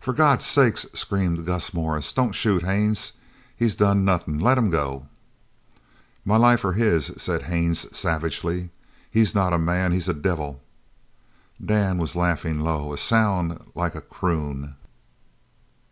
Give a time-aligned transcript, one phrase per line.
[0.00, 3.12] "For God's sake!" screamed Gus Morris, "don't shoot, Haines!
[3.56, 4.40] He's done nothin'.
[4.40, 5.06] Let him go!"
[6.24, 8.70] "My life or his!" said Haines savagely.
[9.08, 10.60] "He's not a man he's a devil!"
[11.64, 14.74] Dan was laughing low a sound like a croon.